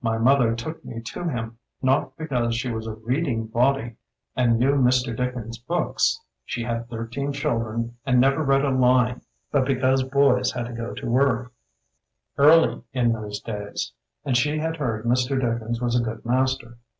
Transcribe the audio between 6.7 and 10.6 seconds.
thirteen children and never read a line— but because boys